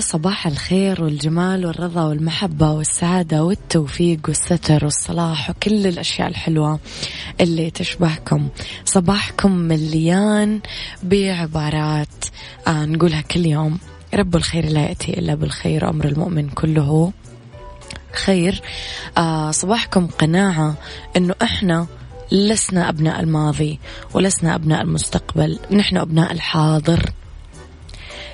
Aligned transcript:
صباح 0.00 0.46
الخير 0.46 1.04
والجمال 1.04 1.66
والرضا 1.66 2.04
والمحبة 2.04 2.70
والسعادة 2.70 3.44
والتوفيق 3.44 4.20
والستر 4.28 4.84
والصلاح 4.84 5.50
وكل 5.50 5.86
الأشياء 5.86 6.28
الحلوة 6.28 6.80
اللي 7.40 7.70
تشبهكم. 7.70 8.48
صباحكم 8.84 9.52
مليان 9.52 10.60
بعبارات 11.02 12.24
آه 12.66 12.84
نقولها 12.84 13.20
كل 13.20 13.46
يوم. 13.46 13.78
رب 14.14 14.36
الخير 14.36 14.68
لا 14.68 14.80
يأتي 14.80 15.18
إلا 15.18 15.34
بالخير 15.34 15.90
أمر 15.90 16.04
المؤمن 16.04 16.48
كله 16.48 17.12
خير. 18.24 18.62
آه 19.18 19.50
صباحكم 19.50 20.06
قناعة 20.06 20.74
أنه 21.16 21.34
إحنا 21.42 21.86
لسنا 22.32 22.88
أبناء 22.88 23.20
الماضي 23.20 23.78
ولسنا 24.14 24.54
أبناء 24.54 24.82
المستقبل. 24.82 25.58
نحن 25.70 25.96
أبناء 25.96 26.32
الحاضر. 26.32 27.10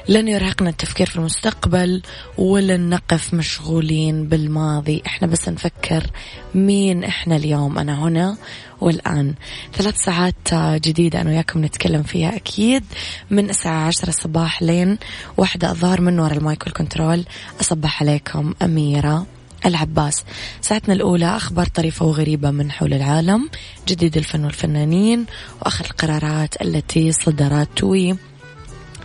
لن 0.08 0.28
يرهقنا 0.28 0.70
التفكير 0.70 1.06
في 1.06 1.16
المستقبل 1.16 2.02
ولن 2.38 2.88
نقف 2.88 3.34
مشغولين 3.34 4.28
بالماضي. 4.28 5.02
إحنا 5.06 5.28
بس 5.28 5.48
نفكر 5.48 6.06
مين 6.54 7.04
إحنا 7.04 7.36
اليوم. 7.36 7.78
أنا 7.78 8.02
هنا 8.04 8.36
والآن. 8.80 9.34
ثلاث 9.74 10.04
ساعات 10.04 10.54
جديدة 10.54 11.20
أنا 11.20 11.30
وياكم 11.30 11.64
نتكلم 11.64 12.02
فيها 12.02 12.36
أكيد. 12.36 12.84
من 13.30 13.50
الساعة 13.50 13.86
عشرة 13.86 14.08
الصباح 14.08 14.62
لين 14.62 14.98
واحدة 15.36 15.70
الظهر 15.70 16.00
من 16.00 16.20
وراء 16.20 16.38
المايك 16.38 16.62
والكنترول. 16.66 17.24
أصبح 17.60 18.02
عليكم 18.02 18.54
أميرة 18.62 19.26
العباس. 19.66 20.24
ساعتنا 20.60 20.94
الأولى 20.94 21.36
أخبار 21.36 21.66
طريفة 21.66 22.06
وغريبة 22.06 22.50
من 22.50 22.70
حول 22.70 22.94
العالم 22.94 23.48
جديد 23.88 24.16
الفن 24.16 24.44
والفنانين 24.44 25.26
وآخر 25.62 25.84
القرارات 25.84 26.62
التي 26.62 27.12
صدرت. 27.12 27.84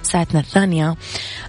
ساعتنا 0.03 0.39
الثانية. 0.39 0.95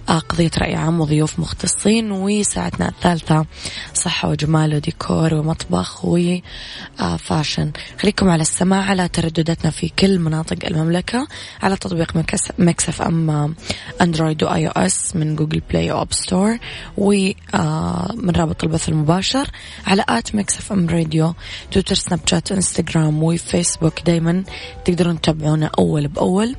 آه، 0.09 0.19
قضية 0.19 0.51
رأي 0.57 0.75
عام 0.75 1.01
وضيوف 1.01 1.39
مختصين 1.39 2.11
وساعتنا 2.11 2.89
الثالثة 2.89 3.45
صحة 3.93 4.29
وجمال 4.29 4.75
وديكور 4.75 5.33
ومطبخ 5.33 6.05
و 6.05 6.23
fashion. 6.23 7.71
خليكم 8.01 8.29
على 8.29 8.41
السماع 8.41 8.83
على 8.85 9.07
تردداتنا 9.07 9.71
في 9.71 9.89
كل 9.89 10.19
مناطق 10.19 10.65
المملكة 10.65 11.27
على 11.61 11.75
تطبيق 11.75 12.15
Mix 12.59 13.01
FM 13.01 13.55
Android 14.01 14.43
و 14.43 14.67
iOS 14.67 15.15
من 15.15 15.35
Google 15.35 15.61
Play 15.69 15.91
و 15.91 15.96
App 15.96 16.13
Store 16.13 16.57
ومن 16.97 18.31
رابط 18.35 18.63
البث 18.63 18.89
المباشر 18.89 19.47
على 19.87 20.05
at 20.09 20.35
Mix 20.35 20.71
FM 20.71 20.89
Radio 20.89 21.33
تويتر 21.71 21.95
سناب 21.95 22.19
شات 22.25 22.51
انستغرام 22.51 23.23
وفيسبوك 23.23 24.01
دايما 24.01 24.43
تقدرون 24.85 25.21
تتابعونا 25.21 25.71
أول 25.79 26.07
بأول. 26.07 26.55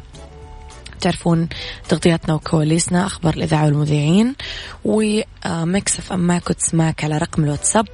تعرفون 1.04 1.48
تغطياتنا 1.88 2.34
وكواليسنا 2.34 3.06
أخبار 3.06 3.34
الإذاعة 3.34 3.65
والمذيعين 3.65 4.34
و 4.84 5.99
Mix 5.99 6.12
FM 6.12 6.38
تسمعك 6.38 7.04
على 7.04 7.19
رقم 7.19 7.44
الواتساب. 7.44 7.88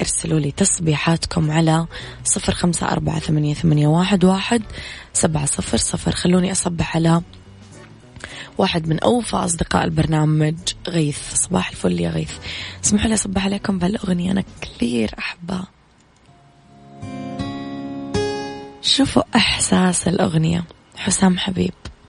ارسلوا 0.00 0.40
لي 0.40 0.50
تصبيحاتكم 0.50 1.50
على 1.50 1.86
صفر 2.24 2.52
خمسة 2.52 2.88
أربعة 2.88 3.18
ثمانية, 3.18 3.54
ثمانية 3.54 3.86
واحد, 3.86 4.24
واحد 4.24 4.62
سبعة 5.12 5.46
صفر 5.46 5.76
صفر. 5.76 6.12
خلوني 6.12 6.52
أصبح 6.52 6.96
على 6.96 7.22
واحد 8.58 8.88
من 8.88 9.00
أوفى 9.00 9.36
أصدقاء 9.36 9.84
البرنامج. 9.84 10.58
غيث 10.88 11.34
صباح 11.34 11.70
الفل 11.70 12.00
يا 12.00 12.10
غيث. 12.10 12.32
اسمحوا 12.84 13.08
لي 13.08 13.14
أصبح 13.14 13.44
عليكم 13.44 13.78
بهالأغنية 13.78 14.32
أنا 14.32 14.44
كثير 14.60 15.10
أحبها. 15.18 15.66
شوفوا 18.82 19.22
إحساس 19.36 20.08
الأغنية. 20.08 20.64
حسام 20.96 21.38
حبيب. 21.38 21.72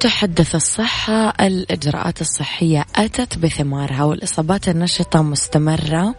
تحدث 0.00 0.54
الصحة 0.54 1.34
الإجراءات 1.40 2.20
الصحية 2.20 2.84
أتت 2.96 3.38
بثمارها 3.38 4.04
والإصابات 4.04 4.68
النشطة 4.68 5.22
مستمرة 5.22 6.14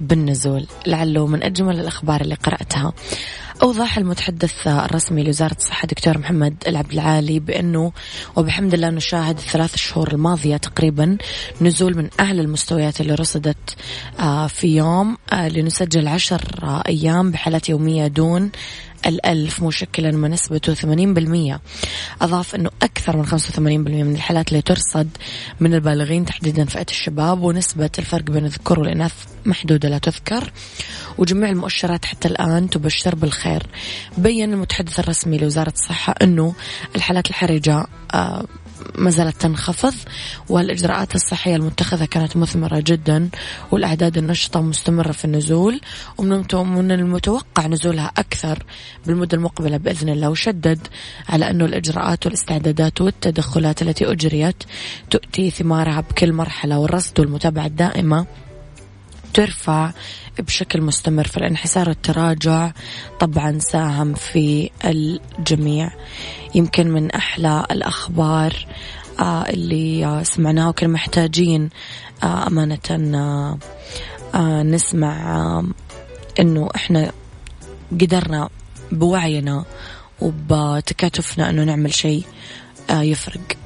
بالنزول. 0.00 0.66
لعله 0.86 1.26
من 1.26 1.42
أجمل 1.42 1.80
الأخبار 1.80 2.20
اللي 2.20 2.34
قرأتها. 2.34 2.92
أوضح 3.62 3.98
المتحدث 3.98 4.66
الرسمي 4.66 5.22
لوزارة 5.22 5.56
الصحة 5.56 5.86
دكتور 5.86 6.18
محمد 6.18 6.54
العبد 6.66 6.92
العالي 6.92 7.40
بأنه 7.40 7.92
وبحمد 8.36 8.74
الله 8.74 8.90
نشاهد 8.90 9.38
الثلاث 9.38 9.76
شهور 9.76 10.12
الماضية 10.12 10.56
تقريبا 10.56 11.16
نزول 11.60 11.96
من 11.96 12.08
أعلى 12.20 12.40
المستويات 12.40 13.00
اللي 13.00 13.14
رصدت 13.14 13.76
آه، 14.20 14.46
في 14.46 14.76
يوم 14.76 15.16
آه، 15.32 15.48
لنسجل 15.48 16.08
عشر 16.08 16.42
أيام 16.88 17.30
بحالات 17.30 17.68
يومية 17.68 18.06
دون 18.06 18.50
الألف 19.06 19.62
مشكلا 19.62 20.10
ما 20.10 20.28
نسبته 20.28 20.74
80% 20.74 21.60
أضاف 22.22 22.54
أنه 22.54 22.70
أكثر 22.82 23.16
من 23.16 23.26
85% 23.26 23.58
من 23.58 24.14
الحالات 24.14 24.48
اللي 24.48 24.62
ترصد 24.62 25.08
من 25.60 25.74
البالغين 25.74 26.24
تحديدا 26.24 26.64
فئة 26.64 26.86
الشباب 26.90 27.42
ونسبة 27.42 27.90
الفرق 27.98 28.24
بين 28.24 28.44
الذكور 28.44 28.80
والإناث 28.80 29.14
محدودة 29.46 29.88
لا 29.88 29.98
تذكر. 29.98 30.52
وجميع 31.18 31.50
المؤشرات 31.50 32.04
حتى 32.04 32.28
الآن 32.28 32.70
تبشر 32.70 33.14
بالخير. 33.14 33.62
بين 34.18 34.52
المتحدث 34.52 35.00
الرسمي 35.00 35.38
لوزارة 35.38 35.72
الصحة 35.76 36.14
أنه 36.22 36.54
الحالات 36.96 37.30
الحرجة 37.30 37.86
آه 38.14 38.44
ما 38.94 39.10
زالت 39.10 39.40
تنخفض 39.40 39.94
والإجراءات 40.48 41.14
الصحية 41.14 41.56
المتخذة 41.56 42.04
كانت 42.04 42.36
مثمرة 42.36 42.82
جدا 42.86 43.28
والأعداد 43.70 44.18
النشطة 44.18 44.60
مستمرة 44.60 45.12
في 45.12 45.24
النزول 45.24 45.80
ومن 46.18 46.92
المتوقع 46.92 47.66
نزولها 47.66 48.12
أكثر 48.16 48.62
بالمدة 49.06 49.36
المقبلة 49.36 49.76
بإذن 49.76 50.08
الله 50.08 50.30
وشدد 50.30 50.86
على 51.28 51.50
أنه 51.50 51.64
الإجراءات 51.64 52.26
والاستعدادات 52.26 53.00
والتدخلات 53.00 53.82
التي 53.82 54.12
أجريت 54.12 54.62
تؤتي 55.10 55.50
ثمارها 55.50 56.00
بكل 56.00 56.32
مرحلة 56.32 56.78
والرصد 56.78 57.20
والمتابعة 57.20 57.66
الدائمة 57.66 58.26
ترفع 59.34 59.90
بشكل 60.38 60.80
مستمر 60.80 61.26
فالانحسار 61.26 61.88
والتراجع 61.88 62.72
طبعا 63.20 63.58
ساهم 63.58 64.14
في 64.14 64.70
الجميع. 64.84 65.90
يمكن 66.54 66.90
من 66.90 67.10
أحلى 67.10 67.66
الأخبار 67.70 68.66
آه، 69.20 69.42
اللي 69.42 70.20
سمعناها 70.24 70.68
وكنا 70.68 70.88
محتاجين 70.88 71.70
آه، 72.22 72.46
أمانة 72.46 73.58
آه، 74.34 74.62
نسمع 74.62 75.62
إنه 76.40 76.68
إحنا 76.76 77.12
قدرنا 78.00 78.48
بوعينا 78.92 79.64
وبتكاتفنا 80.20 81.50
إنه 81.50 81.64
نعمل 81.64 81.94
شيء 81.94 82.24
يفرق. 82.90 83.56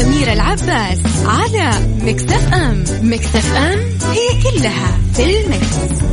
العباس 0.00 0.98
على 1.26 1.70
مكتف 2.02 2.54
أم 2.54 2.84
مكتف 3.02 3.56
أم 3.56 3.78
هي 4.10 4.42
كلها 4.42 4.98
في 5.14 5.40
المكس. 5.40 6.04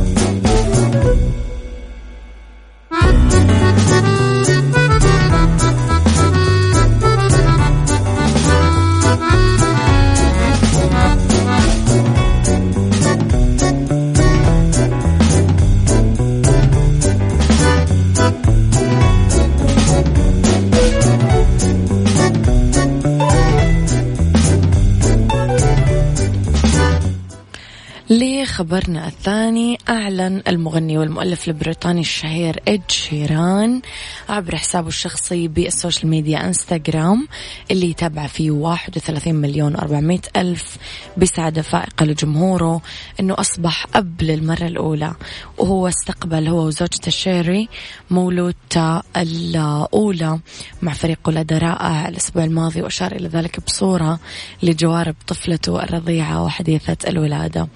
خبرنا 28.58 29.06
الثاني 29.06 29.78
أعلن 29.88 30.42
المغني 30.48 30.98
والمؤلف 30.98 31.48
البريطاني 31.48 32.00
الشهير 32.00 32.62
إد 32.68 32.90
شيران 32.90 33.82
عبر 34.28 34.56
حسابه 34.56 34.88
الشخصي 34.88 35.48
بال 35.48 35.64
social 35.64 36.10
media 36.10 36.46
إنستغرام 36.46 37.28
اللي 37.70 37.90
يتابع 37.90 38.26
فيه 38.26 38.50
31 38.50 39.34
مليون 39.34 39.76
و400 39.76 40.20
ألف 40.36 40.76
بسعادة 41.16 41.62
فائقة 41.62 42.06
لجمهوره 42.06 42.82
أنه 43.20 43.34
أصبح 43.38 43.86
أب 43.94 44.22
للمرة 44.22 44.66
الأولى 44.66 45.14
وهو 45.58 45.88
استقبل 45.88 46.48
هو 46.48 46.66
وزوجته 46.66 47.10
شيري 47.10 47.68
مولودته 48.10 49.00
الأولى 49.16 50.38
مع 50.82 50.92
فريق 50.92 51.18
ولادة 51.26 51.58
رائع 51.58 52.08
الأسبوع 52.08 52.44
الماضي 52.44 52.82
وأشار 52.82 53.12
إلى 53.12 53.28
ذلك 53.28 53.60
بصورة 53.66 54.20
لجوارب 54.62 55.14
طفلته 55.26 55.82
الرضيعة 55.82 56.44
وحديثة 56.44 56.96
الولادة. 57.08 57.68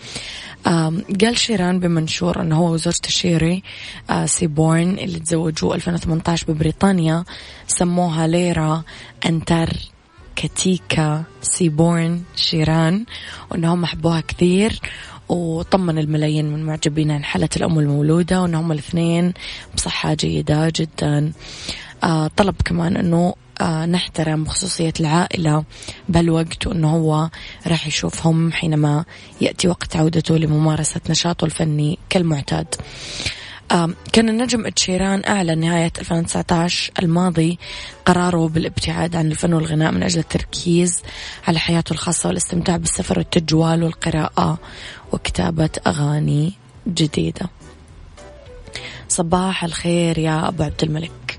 قال 1.20 1.38
شيران 1.38 1.80
بمنشور 1.80 2.40
أنه 2.40 2.56
هو 2.56 2.72
وزوجته 2.72 3.08
شيري 3.08 3.62
آه، 4.10 4.26
سيبورن 4.26 4.98
اللي 4.98 5.18
تزوجوا 5.20 5.74
2018 5.74 6.52
ببريطانيا 6.52 7.24
سموها 7.66 8.26
ليرا 8.26 8.82
أنتاركتيكا 9.26 11.24
سيبورن 11.42 12.22
شيران 12.36 13.04
وأنهم 13.50 13.86
حبوها 13.86 14.20
كثير 14.20 14.80
وطمن 15.28 15.98
الملايين 15.98 16.52
من 16.52 16.62
معجبين 16.62 17.10
عن 17.10 17.24
حالة 17.24 17.48
الأم 17.56 17.78
المولودة 17.78 18.42
وأنهم 18.42 18.72
الاثنين 18.72 19.32
بصحة 19.74 20.14
جيدة 20.14 20.72
جدا. 20.76 21.32
آه 22.04 22.30
طلب 22.36 22.54
كمان 22.64 22.96
أنه 22.96 23.34
نحترم 23.62 24.44
خصوصية 24.44 24.92
العائلة 25.00 25.64
بهالوقت 26.08 26.66
وأنه 26.66 26.90
هو 26.90 27.30
راح 27.66 27.86
يشوفهم 27.86 28.52
حينما 28.52 29.04
يأتي 29.40 29.68
وقت 29.68 29.96
عودته 29.96 30.36
لممارسة 30.36 31.00
نشاطه 31.10 31.44
الفني 31.44 31.98
كالمعتاد. 32.10 32.74
كان 34.12 34.28
النجم 34.28 34.66
اتشيران 34.66 35.22
أعلن 35.26 35.58
نهاية 35.58 35.92
2019 35.98 36.92
الماضي 36.98 37.58
قراره 38.06 38.48
بالابتعاد 38.48 39.16
عن 39.16 39.26
الفن 39.26 39.52
والغناء 39.52 39.92
من 39.92 40.02
أجل 40.02 40.18
التركيز 40.20 41.02
على 41.48 41.58
حياته 41.58 41.92
الخاصة 41.92 42.28
والاستمتاع 42.28 42.76
بالسفر 42.76 43.18
والتجوال 43.18 43.82
والقراءة 43.82 44.58
وكتابة 45.12 45.70
أغاني 45.86 46.52
جديدة. 46.88 47.50
صباح 49.08 49.64
الخير 49.64 50.18
يا 50.18 50.48
أبو 50.48 50.62
عبد 50.62 50.82
الملك. 50.82 51.38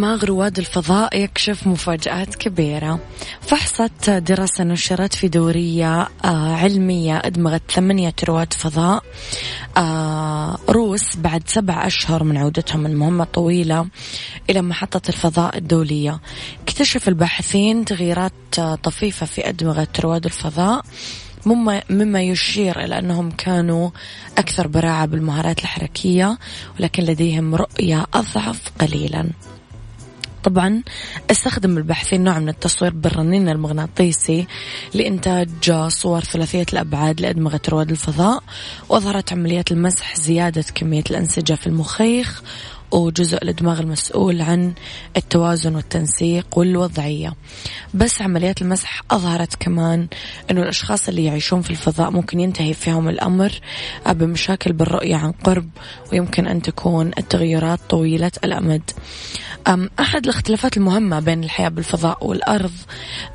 دماغ 0.00 0.24
رواد 0.24 0.58
الفضاء 0.58 1.16
يكشف 1.16 1.66
مفاجآت 1.66 2.34
كبيرة. 2.34 3.00
فحصت 3.40 4.10
دراسة 4.10 4.64
نشرت 4.64 5.14
في 5.14 5.28
دورية 5.28 6.08
آه، 6.24 6.56
علمية 6.56 7.22
أدمغت 7.24 7.62
ثمانية 7.70 8.14
رواد 8.28 8.52
فضاء. 8.52 9.02
آه، 9.76 10.58
روس 10.68 11.16
بعد 11.16 11.42
سبع 11.46 11.86
أشهر 11.86 12.24
من 12.24 12.36
عودتهم 12.36 12.80
من 12.80 12.96
مهمة 12.96 13.24
طويلة 13.24 13.86
إلى 14.50 14.62
محطة 14.62 15.08
الفضاء 15.08 15.58
الدولية. 15.58 16.20
اكتشف 16.62 17.08
الباحثين 17.08 17.84
تغييرات 17.84 18.32
آه، 18.58 18.74
طفيفة 18.74 19.26
في 19.26 19.48
أدمغة 19.48 19.88
رواد 20.00 20.24
الفضاء 20.24 20.82
مما 21.46 21.82
مما 21.90 22.22
يشير 22.22 22.84
إلى 22.84 22.98
أنهم 22.98 23.30
كانوا 23.30 23.90
أكثر 24.38 24.66
براعة 24.66 25.06
بالمهارات 25.06 25.60
الحركية 25.60 26.38
ولكن 26.80 27.02
لديهم 27.02 27.54
رؤية 27.54 28.06
أضعف 28.14 28.60
قليلا. 28.80 29.30
طبعا 30.44 30.82
أستخدم 31.30 31.78
الباحثين 31.78 32.24
نوع 32.24 32.38
من 32.38 32.48
التصوير 32.48 32.92
بالرنين 32.92 33.48
المغناطيسي 33.48 34.46
لإنتاج 34.94 35.72
صور 35.88 36.20
ثلاثية 36.20 36.66
الأبعاد 36.72 37.20
لأدمغة 37.20 37.60
رواد 37.68 37.90
الفضاء 37.90 38.42
وأظهرت 38.88 39.32
عمليات 39.32 39.72
المسح 39.72 40.16
زيادة 40.16 40.64
كمية 40.74 41.04
الأنسجة 41.10 41.54
في 41.54 41.66
المخيخ 41.66 42.42
وجزء 42.92 43.48
الدماغ 43.48 43.80
المسؤول 43.80 44.40
عن 44.42 44.72
التوازن 45.16 45.74
والتنسيق 45.74 46.58
والوضعية. 46.58 47.34
بس 47.94 48.22
عمليات 48.22 48.62
المسح 48.62 49.02
أظهرت 49.10 49.54
كمان 49.54 50.08
أنه 50.50 50.62
الأشخاص 50.62 51.08
اللي 51.08 51.24
يعيشون 51.24 51.62
في 51.62 51.70
الفضاء 51.70 52.10
ممكن 52.10 52.40
ينتهي 52.40 52.74
فيهم 52.74 53.08
الأمر 53.08 53.52
بمشاكل 54.06 54.72
بالرؤية 54.72 55.16
عن 55.16 55.32
قرب 55.32 55.68
ويمكن 56.12 56.46
أن 56.46 56.62
تكون 56.62 57.10
التغيرات 57.18 57.80
طويلة 57.88 58.32
الأمد. 58.44 58.82
أحد 60.00 60.24
الاختلافات 60.24 60.76
المهمة 60.76 61.20
بين 61.20 61.44
الحياة 61.44 61.68
بالفضاء 61.68 62.26
والأرض 62.26 62.72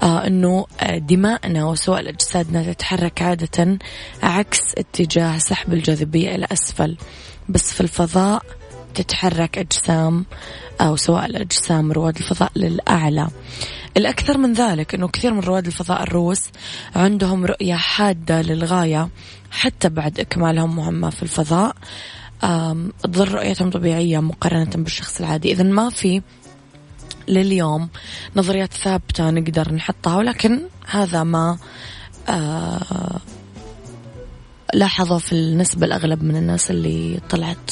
آه، 0.04 0.28
أنه 0.28 0.66
آه، 0.80 0.98
دماءنا 0.98 1.66
وسوائل 1.66 2.08
أجسادنا 2.08 2.74
تتحرك 2.74 3.22
عادة 3.22 3.78
عكس 4.24 4.60
اتجاه 4.78 5.38
سحب 5.38 5.74
الجاذبية 5.74 6.36
إلى 6.36 6.48
أسفل. 6.52 6.98
بس 7.50 7.74
في 7.74 7.82
الفضاء 7.82 8.44
تتحرك 8.96 9.58
أجسام 9.58 10.26
أو 10.82 10.96
سواء 10.96 11.26
الأجسام 11.26 11.92
رواد 11.92 12.18
الفضاء 12.18 12.52
للأعلى. 12.56 13.28
الأكثر 13.98 14.38
من 14.38 14.54
ذلك 14.54 14.96
أنه 14.96 15.08
كثير 15.08 15.34
من 15.34 15.40
رواد 15.40 15.66
الفضاء 15.66 16.04
الروس 16.04 16.44
عندهم 16.96 17.46
رؤية 17.46 17.76
حادة 17.76 18.42
للغاية 18.42 19.10
حتى 19.52 19.90
بعد 19.90 20.20
إكمالهم 20.20 20.76
مهمة 20.76 21.10
في 21.10 21.24
الفضاء. 21.24 21.76
تظل 23.04 23.32
رؤيتهم 23.32 23.70
طبيعية 23.70 24.20
مقارنة 24.20 24.72
بالشخص 24.76 25.20
العادي. 25.20 25.52
إذا 25.52 25.64
ما 25.64 25.90
في 25.90 26.22
لليوم 27.28 27.90
نظريات 28.36 28.74
ثابتة 28.74 29.30
نقدر 29.30 29.74
نحطها 29.74 30.18
ولكن 30.18 30.62
هذا 30.88 31.24
ما 31.24 31.58
آه 32.30 33.20
لاحظه 34.74 35.18
في 35.18 35.32
النسبة 35.34 35.86
الأغلب 35.86 36.24
من 36.24 36.36
الناس 36.36 36.72
اللي 36.72 37.20
طلعت. 37.30 37.72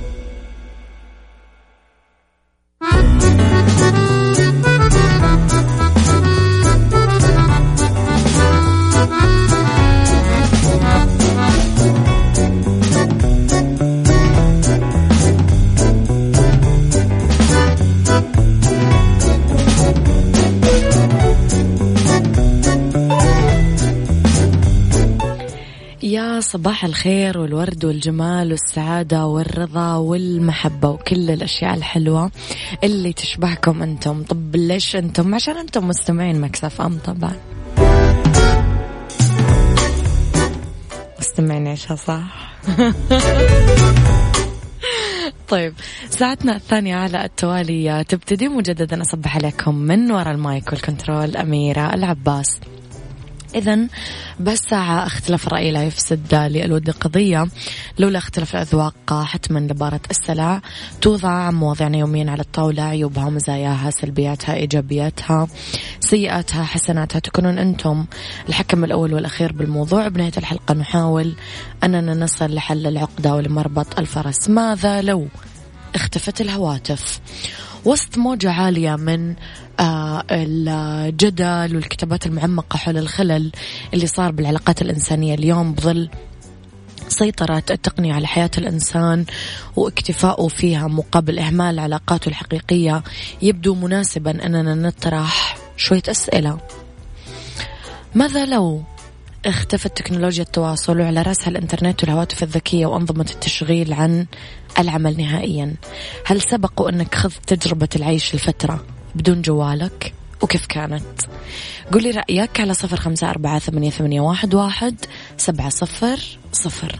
صباح 26.61 26.85
الخير 26.85 27.37
والورد 27.37 27.85
والجمال 27.85 28.51
والسعادة 28.51 29.25
والرضا 29.25 29.95
والمحبة 29.95 30.89
وكل 30.89 31.31
الأشياء 31.31 31.73
الحلوة 31.73 32.31
اللي 32.83 33.13
تشبهكم 33.13 33.83
أنتم. 33.83 34.23
طب 34.23 34.55
ليش 34.55 34.95
أنتم؟ 34.95 35.35
عشان 35.35 35.57
أنتم 35.57 35.87
مستمعين 35.87 36.41
Mix 36.41 36.81
FM 36.81 36.97
طبعا. 36.97 37.35
مستمعين 41.19 41.67
عيشها 41.67 41.95
صح؟ 41.95 42.57
طيب 45.51 45.73
ساعتنا 46.09 46.55
الثانية 46.55 46.95
على 46.95 47.25
التوالي. 47.25 48.03
تبتدي 48.03 48.47
مجددا 48.47 49.01
أصبح 49.01 49.35
عليكم 49.35 49.75
من 49.75 50.11
وراء 50.11 50.31
ال 50.31 50.41
mic 50.41 50.71
وال 50.71 50.86
control 50.86 51.37
أميرة 51.37 51.93
العباس. 51.93 52.59
إذا 53.55 53.87
بس 54.39 54.59
ساعة 54.59 55.05
اختلاف 55.05 55.47
الرأي 55.47 55.71
لا 55.71 55.83
يفسد 55.83 56.35
للود 56.35 56.89
قضية. 56.89 57.47
لولا 57.99 58.17
اختلاف 58.17 58.55
الأذواق 58.55 59.23
حتما 59.23 59.59
لبارة 59.59 60.01
السلع 60.11 60.61
توضع 61.01 61.51
مواضيعنا 61.51 61.97
يوميا 61.97 62.31
على 62.31 62.41
الطاولة. 62.41 62.83
عيوبها 62.83 63.29
مزاياها 63.29 63.89
سلبياتها 63.89 64.55
إيجابياتها 64.55 65.47
سيئاتها 65.99 66.63
حسناتها. 66.63 67.19
تكونون 67.19 67.57
أنتم 67.57 68.05
الحكم 68.49 68.83
الأول 68.83 69.13
والأخير 69.13 69.51
بالموضوع. 69.53 70.07
بنهاية 70.07 70.31
الحلقة 70.37 70.73
نحاول 70.73 71.35
أننا 71.83 72.13
نصل 72.13 72.53
لحل 72.53 72.87
العقدة 72.87 73.35
ولمربط 73.35 73.99
الفرس. 73.99 74.49
ماذا 74.49 75.01
لو 75.01 75.27
اختفت 75.95 76.41
الهواتف؟ 76.41 77.19
وسط 77.85 78.17
موجة 78.17 78.51
عالية 78.51 78.95
من 78.95 79.35
الجدل 80.31 81.75
والكتابات 81.75 82.25
المعمقة 82.25 82.77
حول 82.77 82.97
الخلل 82.97 83.51
اللي 83.93 84.07
صار 84.07 84.31
بالعلاقات 84.31 84.81
الإنسانية 84.81 85.33
اليوم 85.33 85.73
بظل 85.73 86.09
سيطرة 87.07 87.63
التقنية 87.71 88.13
على 88.13 88.27
حياة 88.27 88.51
الإنسان 88.57 89.25
واكتفاؤه 89.75 90.47
فيها 90.47 90.87
مقابل 90.87 91.39
إهمال 91.39 91.79
علاقاته 91.79 92.29
الحقيقية. 92.29 93.03
يبدو 93.41 93.75
مناسبا 93.75 94.45
أننا 94.45 94.75
نطرح 94.75 95.57
شوية 95.77 96.03
أسئلة. 96.07 96.57
ماذا 98.15 98.45
لو 98.45 98.83
اختفت 99.45 99.97
تكنولوجيا 99.97 100.43
التواصل 100.43 100.99
وعلى 100.99 101.21
رأسها 101.21 101.49
الإنترنت 101.49 102.03
والهواتف 102.03 102.43
الذكية 102.43 102.85
وأنظمة 102.85 103.25
التشغيل 103.31 103.93
عن 103.93 104.25
العمل 104.79 105.17
نهائيا؟ 105.17 105.75
هل 106.25 106.41
سبق 106.41 106.87
أنك 106.87 107.15
خذت 107.15 107.53
تجربة 107.53 107.89
العيش 107.95 108.35
لفترة؟ 108.35 108.85
بدون 109.15 109.41
جوالك 109.41 110.13
وكيف 110.41 110.65
كانت؟ 110.65 111.21
قولي 111.93 112.11
رأيك 112.11 112.59
على 112.59 112.73
صفر 112.73 112.97
خمسة 112.97 113.29
أربعة 113.29 113.59
ثمانية, 113.59 113.89
ثمانية 113.89 114.21
واحد, 114.21 114.53
واحد 114.53 114.95
سبعة 115.37 115.69
صفر 115.69 116.19
صفر. 116.51 116.99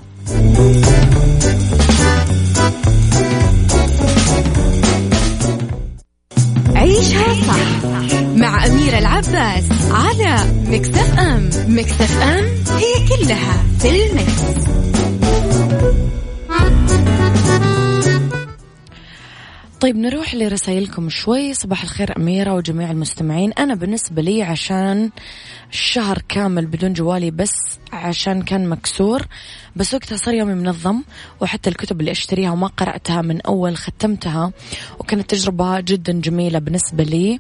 عيشها 6.76 7.34
صح 7.34 7.86
مع 8.36 8.66
أميرة 8.66 8.98
العباس 8.98 9.64
على 9.92 10.36
مكتف 10.68 11.20
أم 11.20 11.50
مكتف 11.68 12.22
أم 12.22 12.46
هي 12.78 13.08
كلها 13.08 13.64
في 13.80 13.90
المكس. 13.90 14.42
طيب 19.82 19.98
نروح 19.98 20.36
لرسائلكم 20.36 21.10
شوي. 21.10 21.54
صباح 21.54 21.84
الخير 21.84 22.18
أميرة 22.18 22.54
وجميع 22.54 22.92
المستمعين. 22.92 23.54
أنا 23.54 23.76
بالنسبة 23.76 24.22
لي 24.22 24.44
عشان 24.44 25.10
شهر 25.72 26.22
كامل 26.30 26.66
بدون 26.66 26.94
جوالي 26.94 27.32
بس 27.32 27.54
عشان 27.94 28.42
كان 28.42 28.70
مكسور 28.70 29.28
بس 29.76 29.94
وقتها 29.94 30.16
صار 30.18 30.34
يومي 30.34 30.54
منظم 30.54 31.04
وحتى 31.40 31.70
الكتب 31.70 32.00
اللي 32.00 32.12
أشتريها 32.12 32.52
وما 32.52 32.68
قرأتها 32.68 33.22
من 33.22 33.42
أول 33.42 33.78
ختمتها 33.78 34.52
وكانت 35.00 35.30
تجربة 35.30 35.80
جدا 35.80 36.14
جميلة 36.14 36.60
بالنسبة 36.60 37.04
لي. 37.04 37.40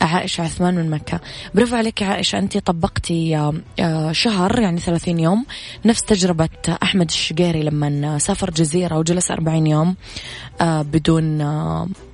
عائشة 0.00 0.42
عثمان 0.42 0.74
من 0.74 0.90
مكة. 0.90 1.20
برافو 1.54 1.76
عليك 1.76 2.02
عائشة 2.02 2.38
أنت 2.38 2.58
طبقتي 2.58 3.36
آه، 3.36 3.54
آه، 3.80 4.12
شهر 4.12 4.58
يعني 4.60 4.80
ثلاثين 4.80 5.20
يوم. 5.20 5.46
نفس 5.84 6.02
تجربة 6.02 6.48
أحمد 6.82 7.08
الشقيري 7.08 7.62
لما 7.62 8.18
سافر 8.18 8.50
جزيرة 8.50 8.98
وجلس 8.98 9.30
أربعين 9.30 9.66
يوم 9.66 9.96
آه، 10.60 10.82
بدون 10.82 11.38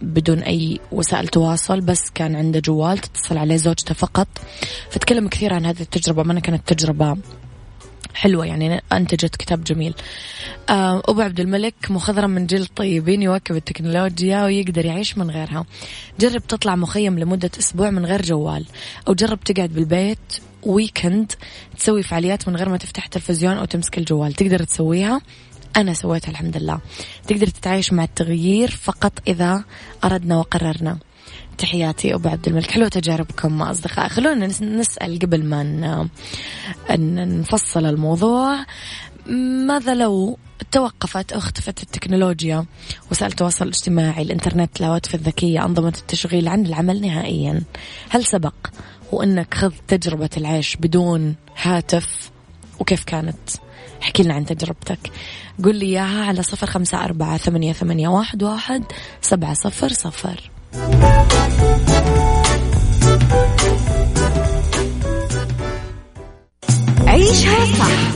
بدون 0.02 0.38
أي 0.38 0.80
وسائل 0.92 1.28
تواصل 1.28 1.80
بس 1.80 2.10
كان 2.14 2.36
عنده 2.36 2.60
جوال 2.60 2.98
تتصل 2.98 3.38
عليه 3.38 3.56
زوجته 3.56 3.94
فقط. 3.94 4.28
فتكلم 4.90 5.28
كثير 5.28 5.54
عن 5.54 5.66
هذه 5.66 5.80
التجربة 5.80 6.22
ما 6.22 6.40
كانت 6.40 6.72
تجربة 6.72 7.16
حلوة 8.14 8.46
يعني 8.46 8.82
أنتجت 8.92 9.36
كتاب 9.36 9.64
جميل. 9.64 9.94
آه، 10.70 11.02
أبو 11.04 11.20
عبد 11.20 11.40
الملك 11.40 11.74
مخضرم 11.90 12.30
من 12.30 12.46
جيل 12.46 12.66
طيبين 12.66 13.22
يواكب 13.22 13.56
التكنولوجيا 13.56 14.44
ويقدر 14.44 14.86
يعيش 14.86 15.18
من 15.18 15.30
غيرها. 15.30 15.66
جرب 16.20 16.46
تطلع 16.46 16.76
مخيم 16.76 17.18
لمدة 17.18 17.50
أسبوع 17.58 17.90
من 17.90 18.06
غير 18.06 18.22
جوال 18.22 18.66
أو 19.08 19.14
جرب 19.14 19.40
تقعد 19.40 19.70
بالبيت 19.70 20.18
ويكند 20.62 21.32
تسوي 21.78 22.02
فعاليات 22.02 22.48
من 22.48 22.56
غير 22.56 22.68
ما 22.68 22.76
تفتح 22.76 23.06
تلفزيون 23.06 23.56
أو 23.56 23.64
تمسك 23.64 23.98
الجوال. 23.98 24.32
تقدر 24.32 24.62
تسويها؟ 24.62 25.20
أنا 25.76 25.94
سويتها 25.94 26.30
الحمد 26.30 26.56
لله. 26.56 26.80
تقدر 27.26 27.46
تتعايش 27.46 27.92
مع 27.92 28.04
التغيير 28.04 28.70
فقط 28.70 29.12
إذا 29.28 29.64
أردنا 30.04 30.38
وقررنا. 30.38 30.98
تحياتي 31.60 32.14
أبو 32.14 32.28
عبد 32.28 32.48
الملك. 32.48 32.70
حلوة 32.70 32.88
تجاربكم 32.88 33.62
أصدقاء. 33.62 34.08
خلونا 34.08 34.46
نسأل 34.46 35.18
قبل 35.18 35.44
ما 35.44 36.08
نفصل 36.90 37.86
الموضوع. 37.86 38.66
ماذا 39.66 39.94
لو 39.94 40.38
توقفت 40.72 41.32
أو 41.32 41.38
اختفت 41.38 41.82
التكنولوجيا 41.82 42.64
وسائل 43.10 43.30
التواصل 43.30 43.64
الاجتماعي 43.64 44.22
الإنترنت 44.22 44.80
الهواتف 44.80 45.14
الذكية 45.14 45.64
أنظمة 45.64 45.94
التشغيل 45.98 46.48
عن 46.48 46.66
العمل 46.66 47.00
نهائيا؟ 47.00 47.62
هل 48.08 48.24
سبق 48.24 48.54
وأنك 49.12 49.54
خذ 49.54 49.72
تجربة 49.88 50.30
العيش 50.36 50.76
بدون 50.76 51.34
هاتف؟ 51.62 52.30
وكيف 52.78 53.04
كانت؟ 53.04 53.50
احكي 54.02 54.22
لنا 54.22 54.34
عن 54.34 54.46
تجربتك. 54.46 55.10
قل 55.64 55.76
لي 55.76 55.86
إياها 55.86 56.24
على 56.24 56.42
صفر 56.42 56.66
خمسة 56.66 57.04
أربعة 57.04 57.36
ثمانية, 57.36 57.72
ثمانية 57.72 58.08
واحد, 58.08 58.42
واحد 58.42 58.84
سبعة 59.20 59.54
صفر 59.54 59.88
صفر. 59.88 60.49
عيشها 67.06 67.64
صح 67.78 68.14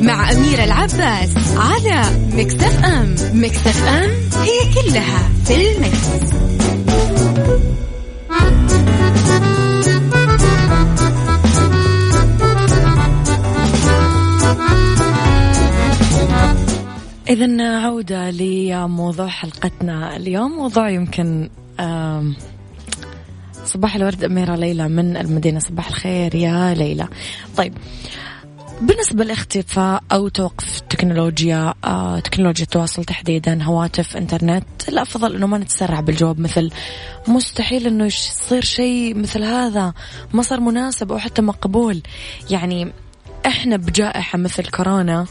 مع 0.00 0.32
أميرة 0.32 0.64
العباس 0.64 1.30
على 1.56 2.02
مكتف 2.32 2.84
أم 2.84 3.14
مكتف 3.34 3.88
أم 3.88 4.10
هي 4.42 4.74
كلها 4.74 5.28
في 5.44 5.54
المكس. 5.54 6.24
إذا 17.28 17.80
عودة 17.80 18.30
لموضوع 18.30 19.28
حلقتنا 19.28 20.16
اليوم 20.16 20.50
موضوع 20.52 20.90
يمكن 20.90 21.48
صباح 23.64 23.96
الورد 23.96 24.24
أميرة 24.24 24.56
ليلى 24.56 24.88
من 24.88 25.16
المدينة. 25.16 25.58
صباح 25.58 25.88
الخير 25.88 26.34
يا 26.34 26.74
ليلى. 26.74 27.08
طيب 27.56 27.74
بالنسبة 28.80 29.24
لاختفاء 29.24 30.02
أو 30.12 30.28
توقف 30.28 30.78
التكنولوجيا 30.78 31.74
آه، 31.84 32.18
تكنولوجيا 32.20 32.64
التواصل 32.64 33.04
تحديدا 33.04 33.62
هواتف 33.62 34.16
إنترنت 34.16 34.64
الأفضل 34.88 35.36
أنه 35.36 35.46
ما 35.46 35.58
نتسرع 35.58 36.00
بالجواب 36.00 36.40
مثل 36.40 36.70
مستحيل 37.28 37.86
أنه 37.86 38.04
يصير 38.04 38.64
شيء 38.64 39.18
مثل 39.18 39.42
هذا 39.42 39.94
ما 40.32 40.42
صار 40.42 40.60
مناسب 40.60 41.12
أو 41.12 41.18
حتى 41.18 41.42
مقبول. 41.42 42.02
يعني 42.50 42.92
إحنا 43.46 43.76
بجائحة 43.76 44.38
مثل 44.38 44.64
كورونا 44.64 45.26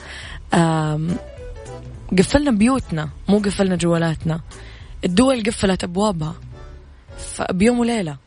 قفلنا 2.18 2.52
بيوتنا 2.52 3.10
مو 3.30 3.38
قفلنا 3.38 3.76
جوالاتنا. 3.76 4.40
الدول 5.06 5.44
قفلت 5.44 5.84
أبوابها. 5.84 6.36
بيوم 7.52 7.80
وليلة 7.80 8.18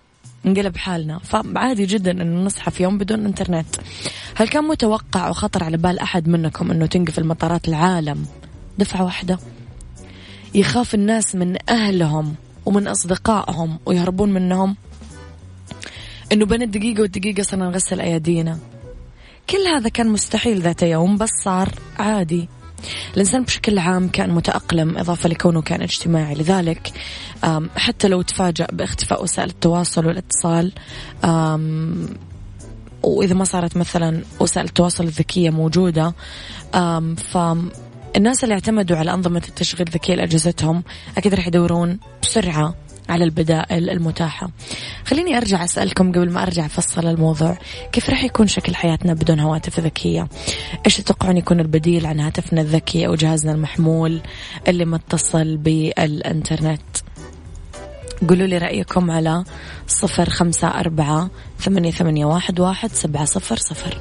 نقلب 0.45 0.77
حالنا. 0.77 1.19
فعادي 1.19 1.87
جدا 1.87 2.11
إنه 2.11 2.45
نصحى 2.45 2.71
في 2.71 2.83
يوم 2.83 2.99
بدون 2.99 3.27
إنترنت. 3.27 3.67
هل 4.35 4.49
كان 4.49 4.65
متوقع 4.65 5.27
أو 5.27 5.33
خطر 5.33 5.65
على 5.65 5.77
بال 5.77 5.99
أحد 5.99 6.29
منكم 6.29 6.71
إنه 6.71 6.87
تنقفل 6.87 7.27
مطارات 7.27 7.69
العالم؟ 7.69 8.27
دفعة 8.79 9.05
واحدة. 9.05 9.39
يخاف 10.55 10.95
الناس 10.95 11.35
من 11.35 11.57
أهلهم 11.71 12.35
ومن 12.67 12.89
أصدقائهم 12.89 13.79
ويهربون 13.87 14.33
منهم. 14.33 14.77
إنه 16.33 16.47
بين 16.47 16.63
الدقيقة 16.63 17.03
والدقيقة 17.03 17.43
صرنا 17.43 17.69
نغسل 17.69 18.01
أيادينا. 18.01 18.59
كل 19.51 19.67
هذا 19.77 19.89
كان 19.89 20.09
مستحيل 20.09 20.61
ذات 20.61 20.83
يوم 20.83 21.17
بس 21.17 21.31
صار 21.45 21.75
عادي. 21.99 22.49
الإنسان 23.15 23.43
بشكل 23.43 23.79
عام 23.79 24.09
كان 24.09 24.31
متأقلم 24.31 24.99
إضافة 24.99 25.29
لكونه 25.29 25.63
كان 25.63 25.83
اجتماعي. 25.83 26.35
لذلك 26.35 26.93
حتى 27.77 28.09
لو 28.09 28.23
تفاجأ 28.23 28.67
باختفاء 28.73 29.23
وسائل 29.23 29.49
التواصل 29.49 30.07
والاتصال 30.07 30.73
وإذا 33.03 33.35
ما 33.35 33.45
صارت 33.45 33.77
مثلا 33.77 34.23
وسائل 34.41 34.67
التواصل 34.67 35.05
الذكية 35.05 35.51
موجودة 35.51 36.15
فالناس 37.17 38.45
اللي 38.45 38.55
اعتمدوا 38.55 38.97
على 38.97 39.15
أنظمة 39.15 39.43
التشغيل 39.49 39.89
الذكية 39.89 40.15
لأجهزتهم 40.15 40.85
أكيد 41.19 41.35
راح 41.35 41.47
يدورون 41.47 41.99
بسرعة 42.23 42.75
على 43.09 43.25
البدائل 43.25 43.91
المتاحة. 43.91 44.51
خليني 45.05 45.37
أرجع 45.37 45.65
أسألكم 45.65 46.13
قبل 46.13 46.33
ما 46.33 46.43
أرجع 46.43 46.67
أفصل 46.67 47.07
الموضوع. 47.07 47.59
كيف 47.93 48.11
راح 48.11 48.25
يكون 48.25 48.47
شكل 48.47 48.75
حياتنا 48.75 49.15
بدون 49.15 49.41
هواتف 49.41 49.81
ذكية؟ 49.81 50.29
إيش 50.87 50.97
تتوقعون 50.97 51.37
يكون 51.37 51.61
البديل 51.61 52.07
عن 52.07 52.21
هاتفنا 52.21 52.61
الذكي 52.61 53.07
أو 53.07 53.15
جهازنا 53.15 53.53
المحمول 53.53 54.21
اللي 54.69 54.85
متصل 54.85 55.57
بالإنترنت؟ 55.57 56.97
قولوا 58.29 58.47
لي 58.47 58.59
رأيكم 58.59 59.11
على 59.11 59.45
صفر 59.87 60.31
خمسة 60.31 60.69
أربعة 60.69 61.31
ثمانية, 61.59 61.91
ثمانية 61.91 62.25
واحد, 62.25 62.61
واحد 62.61 62.93
سبعة 62.93 63.25
صفر 63.25 63.57
صفر. 63.57 64.01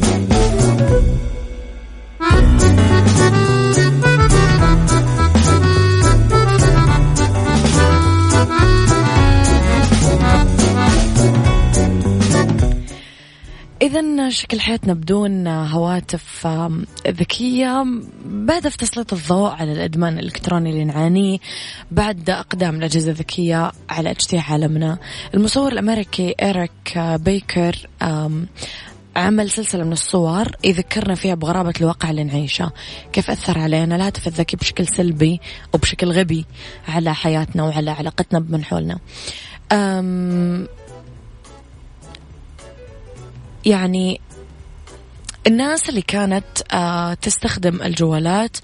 إذا 13.91 14.29
شكل 14.29 14.59
حياتنا 14.59 14.93
بدون 14.93 15.47
هواتف 15.47 16.47
ذكية. 17.07 17.85
بهدف 18.25 18.75
تسليط 18.75 19.13
الضوء 19.13 19.49
على 19.49 19.71
الإدمان 19.71 20.19
الإلكتروني 20.19 20.69
اللي 20.69 20.85
نعانيه 20.85 21.37
بعد 21.91 22.29
أقدام 22.29 22.75
الأجهزة 22.75 23.11
الذكية 23.11 23.71
على 23.89 24.11
اجتياح 24.11 24.51
عالمنا. 24.51 24.97
المصور 25.33 25.71
الأمريكي 25.71 26.35
إيريك 26.41 26.97
بيكر 26.97 27.87
عمل 29.15 29.49
سلسلة 29.49 29.83
من 29.83 29.91
الصور 29.91 30.47
يذكرنا 30.63 31.15
فيها 31.15 31.35
بغرابة 31.35 31.73
الواقع 31.81 32.09
اللي 32.09 32.23
نعيشه. 32.23 32.71
كيف 33.13 33.31
أثر 33.31 33.59
علينا؟ 33.59 33.95
الهاتف 33.95 34.27
الذكي 34.27 34.57
بشكل 34.57 34.87
سلبي 34.87 35.39
وبشكل 35.73 36.11
غبي 36.11 36.45
على 36.87 37.15
حياتنا 37.15 37.63
وعلى 37.63 37.91
علاقتنا 37.91 38.39
بمن 38.39 38.63
حولنا. 38.63 38.99
يعني 43.65 44.21
الناس 45.47 45.89
اللي 45.89 46.01
كانت 46.01 46.45
آه، 46.73 47.13
تستخدم 47.13 47.81
الجوالات 47.81 48.57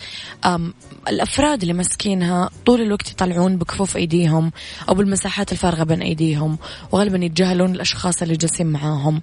الأفراد 1.08 1.62
اللي 1.62 1.74
ماسكينها 1.74 2.50
طول 2.66 2.82
الوقت 2.82 3.12
يطلعون 3.12 3.58
بكفوف 3.58 3.98
أيديهم 3.98 4.52
أو 4.90 4.94
بالمساحات 4.94 5.52
الفارغة 5.52 5.84
بين 5.84 6.02
أيديهم 6.02 6.58
وغالبا 6.92 7.26
يتجاهلون 7.26 7.76
الأشخاص 7.76 8.22
اللي 8.22 8.38
جالسين 8.38 8.68
معاهم. 8.68 9.22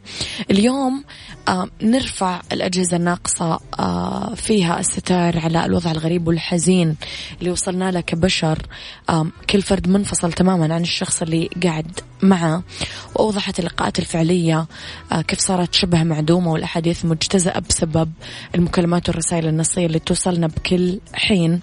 اليوم 0.50 1.04
نرفع 1.82 2.40
الأجهزة 2.52 2.96
الناقصة 2.96 3.60
آه، 3.78 4.34
فيها 4.34 4.80
الستار 4.80 5.38
على 5.38 5.64
الوضع 5.64 5.90
الغريب 5.90 6.28
والحزين 6.28 6.96
اللي 7.40 7.50
وصلنا 7.50 7.90
له 7.90 8.00
كبشر. 8.00 8.58
كل 9.50 9.62
فرد 9.62 9.88
منفصل 9.88 10.32
تماما 10.32 10.74
عن 10.74 10.82
الشخص 10.82 11.22
اللي 11.22 11.50
قاعد 11.64 12.00
معه. 12.22 12.62
وأوضحت 13.14 13.58
اللقاءات 13.58 13.98
الفعلية 13.98 14.66
آه، 15.12 15.20
كيف 15.22 15.38
صارت 15.38 15.74
شبه 15.74 16.02
معدومة 16.02 16.52
والأحاديث 16.52 17.04
مجتزأة 17.44 17.62
بسبب 17.68 18.12
المكالمات 18.54 19.08
والرسائل 19.08 19.48
النصية 19.48 19.86
اللي 19.86 19.98
توصلنا 19.98 20.46
بكل 20.46 21.00
حين. 21.14 21.60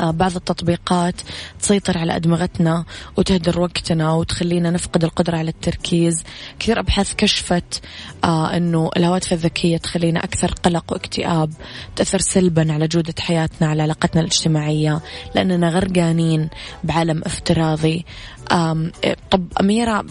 آه، 0.00 0.10
بعض 0.10 0.36
التطبيقات 0.36 1.14
تسيطر 1.60 1.98
على 1.98 2.16
أدمغتنا 2.16 2.84
وتهدر 3.16 3.60
وقتنا 3.60 4.12
وتخلينا 4.12 4.70
نفقد 4.70 5.04
القدرة 5.04 5.36
على 5.36 5.50
التركيز. 5.50 6.22
كثير 6.58 6.80
أبحاث 6.80 7.14
كشفت 7.14 7.82
آه 8.24 8.56
أنه 8.56 8.90
الهواتف 8.96 9.32
الذكية 9.32 9.76
تخلينا 9.76 10.24
أكثر 10.24 10.52
قلق 10.52 10.92
واكتئاب 10.92 11.52
تأثر 11.96 12.18
سلبا 12.18 12.72
على 12.72 12.88
جودة 12.88 13.14
حياتنا 13.20 13.68
على 13.68 13.82
علاقتنا 13.82 14.20
الاجتماعية 14.20 15.00
لأننا 15.34 15.68
غرقانين 15.68 16.48
بعالم 16.84 17.22
افتراضي. 17.24 18.04
طب 19.30 19.46
أميرة 19.60 20.04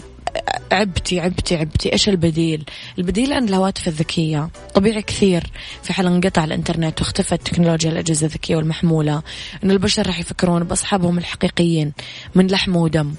عبتي 0.71 1.19
عبتي 1.19 1.55
عبتي. 1.55 1.93
إيش 1.93 2.09
البديل؟ 2.09 2.65
البديل 2.97 3.33
عند 3.33 3.49
الهواتف 3.49 3.87
الذكية. 3.87 4.49
طبيعي 4.73 5.01
كثير. 5.01 5.43
في 5.83 5.93
حال 5.93 6.07
انقطع 6.07 6.43
الإنترنت 6.43 7.01
واختفت 7.01 7.47
تكنولوجيا 7.47 7.91
الأجهزة 7.91 8.25
الذكية 8.25 8.55
والمحمولة 8.55 9.21
انه 9.63 9.73
البشر 9.73 10.07
راح 10.07 10.19
يفكرون 10.19 10.63
بأصحابهم 10.63 11.17
الحقيقيين 11.17 11.93
من 12.35 12.47
لحم 12.47 12.75
ودم. 12.75 13.13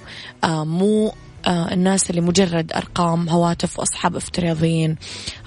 آه 0.45 0.65
مو 0.65 1.13
الناس 1.51 2.11
اللي 2.11 2.21
مجرد 2.21 2.73
أرقام 2.73 3.29
هواتف 3.29 3.79
وأصحاب 3.79 4.17
افتراضيين 4.17 4.97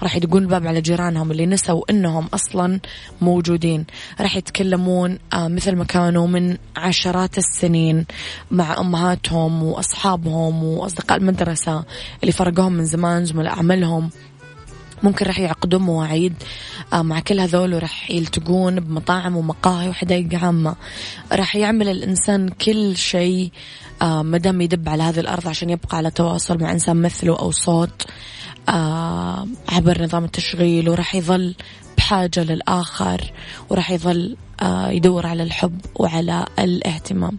راح 0.02 0.16
يدقون 0.16 0.42
الباب 0.42 0.66
على 0.66 0.80
جيرانهم 0.80 1.30
اللي 1.30 1.46
نسوا 1.46 1.90
أنهم 1.90 2.26
أصلا 2.34 2.80
موجودين. 3.20 3.84
راح 4.20 4.36
يتكلمون 4.36 5.18
آه 5.32 5.48
مثل 5.48 5.76
ما 5.76 5.84
كانوا 5.84 6.26
من 6.26 6.56
عشرات 6.76 7.38
السنين 7.38 8.06
مع 8.50 8.80
أمهاتهم 8.80 9.62
وأصحابهم 9.62 10.64
وأصدقاء 10.64 11.18
المدرسة 11.18 11.84
اللي 12.22 12.32
فرقوهم 12.32 12.72
من 12.72 12.84
زمان 12.84 13.24
زملاء 13.24 13.58
عملهم 13.58 14.10
ممكن 15.02 15.26
راح 15.26 15.38
يعقدون 15.38 15.82
مواعيد 15.82 16.34
آه، 16.92 17.02
مع 17.02 17.20
كل 17.20 17.40
هذول 17.40 17.74
وراح 17.74 18.10
يلتقون 18.10 18.80
بمطاعم 18.80 19.36
ومقاهي 19.36 19.88
وحدائق 19.88 20.34
عامة. 20.44 20.74
راح 21.32 21.56
يعمل 21.56 21.88
الإنسان 21.88 22.48
كل 22.48 22.96
شيء 22.96 23.50
آه، 23.50 23.87
مدام 24.02 24.60
يدب 24.60 24.88
على 24.88 25.02
هذه 25.02 25.20
الأرض 25.20 25.48
عشان 25.48 25.70
يبقى 25.70 25.96
على 25.96 26.10
تواصل 26.10 26.62
مع 26.62 26.72
إنسان 26.72 27.02
مثله 27.02 27.38
أو 27.38 27.50
صوت 27.50 28.06
آه، 28.68 29.46
عبر 29.68 30.02
نظام 30.02 30.24
التشغيل 30.24 30.88
وراح 30.88 31.14
يظل 31.14 31.54
بحاجة 31.96 32.44
للآخر 32.44 33.32
وراح 33.70 33.90
يظل 33.90 34.36
يدور 34.88 35.26
على 35.26 35.42
الحب 35.42 35.80
وعلى 35.94 36.46
الاهتمام. 36.58 37.38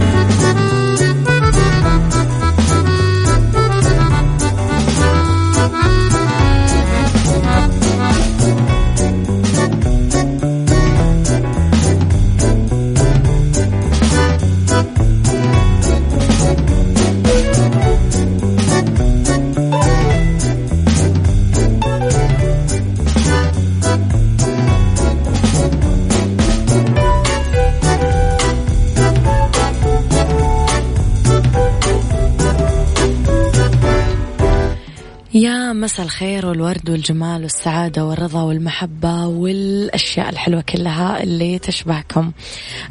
الخير 36.21 36.45
والورد 36.45 36.89
والجمال 36.89 37.43
والسعادة 37.43 38.05
والرضا 38.05 38.41
والمحبة 38.41 39.25
والأشياء 39.25 40.29
الحلوة 40.29 40.61
كلها 40.61 41.23
اللي 41.23 41.59
تشبهكم. 41.59 42.31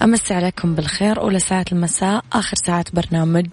أمسي 0.02 0.34
عليكم 0.34 0.74
بالخير 0.74 1.20
أولى 1.20 1.38
ساعات 1.38 1.72
المساء 1.72 2.24
آخر 2.32 2.56
ساعات 2.66 2.94
برنامج 2.94 3.46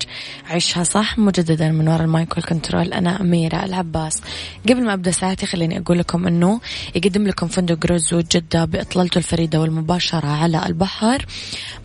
عيشها 0.50 0.84
صح 0.84 1.18
مجددا 1.18 1.72
من 1.72 1.88
وراء 1.88 2.02
ال 2.02 2.11
mic 2.11 2.38
وال 2.38 2.50
control 2.50 2.94
أنا 2.94 3.22
أميرة 3.22 3.66
العباس. 3.66 4.22
قبل 4.70 4.86
ما 4.86 4.94
أبدأ 4.94 5.12
ساعتي 5.12 5.46
خليني 5.46 5.80
أقول 5.80 6.00
لكم 6.00 6.28
أنه 6.28 6.60
يقدم 6.96 7.28
لكم 7.28 7.48
فندق 7.48 7.86
روزوود 7.86 8.22
جدة 8.32 8.66
بإطلالته 8.66 9.18
الفريدة 9.18 9.62
والمباشرة 9.62 10.28
على 10.28 10.66
البحر. 10.66 11.26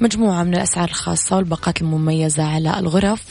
مجموعة 0.01 0.43
من 0.43 0.55
الأسعار 0.55 0.89
الخاصة 0.89 1.37
والباقات 1.37 1.83
المميزة 1.83 2.43
على 2.43 2.79
الغرف. 2.79 3.25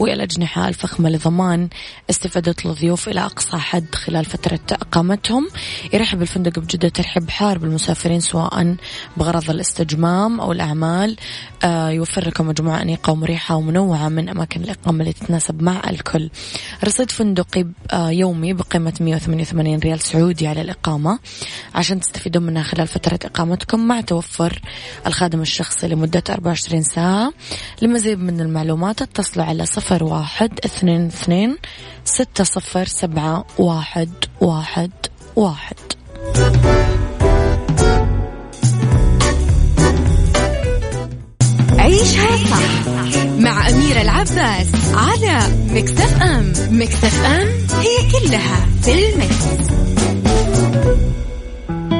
والأجنحة 0.00 0.68
الفخمة 0.68 1.10
لضمان 1.10 1.68
استفادة 2.10 2.54
الضيوف 2.64 3.08
إلى 3.08 3.20
أقصى 3.20 3.56
حد 3.56 3.94
خلال 3.94 4.24
فترة 4.24 4.60
إقامتهم 4.72 5.48
يرحب 5.92 6.22
الفندق 6.22 6.58
بجدة 6.58 6.88
ترحب 6.88 7.30
حار 7.30 7.58
بالمسافرين 7.58 8.20
سواء 8.20 8.76
بغرض 9.16 9.50
الاستجمام 9.50 10.40
أو 10.40 10.52
الأعمال. 10.52 11.16
آه، 11.64 11.90
يوفر 11.90 12.28
لكم 12.28 12.46
مجموعة 12.46 12.82
أنيقة 12.82 13.12
ومريحة 13.12 13.54
ومنوعة 13.56 14.08
من 14.08 14.28
أماكن 14.28 14.62
الإقامة 14.62 15.00
اللي 15.00 15.12
تتناسب 15.12 15.62
مع 15.62 15.82
الكل. 15.90 16.30
رصيد 16.84 17.10
فندقي 17.10 17.66
آه، 17.92 18.10
يومي 18.10 18.52
بقيمة 18.52 18.92
188 19.00 19.78
ريال 19.78 20.00
سعودي 20.00 20.46
على 20.46 20.60
الإقامة. 20.60 21.18
عشان 21.74 22.00
تستفيدون 22.00 22.42
منها 22.42 22.62
خلال 22.62 22.86
فترة 22.86 23.18
إقامتكم 23.24 23.80
مع 23.80 24.00
توفر 24.00 24.60
الخادم 25.06 25.40
الشخصي 25.40 25.88
لمدة 25.88 26.22
24 26.30 26.82
ساعة. 26.82 27.32
لمزيد 27.82 28.18
من 28.18 28.40
المعلومات 28.40 29.02
اتصلوا 29.02 29.44
على 29.44 29.66
صفر 29.66 29.89
صفر 29.90 30.04
واحد 30.04 30.60
اثنين 30.64 31.06
اثنين 31.06 31.56
ستة 32.04 32.44
صفر 32.44 32.84
سبعة 32.84 33.44
واحد 33.58 34.10
واحد 34.40 34.90
واحد 35.36 35.76
عيشها 41.78 42.36
صح 42.36 42.86
مع 43.38 43.68
أميرة 43.68 44.02
العباس 44.02 44.68
على 44.94 45.38
مكتف 45.70 46.22
أم 46.22 46.52
مكتف 46.70 47.24
أم 47.24 47.48
هي 47.80 48.10
كلها 48.12 48.66
في 48.82 48.92
المكس. 48.92 49.70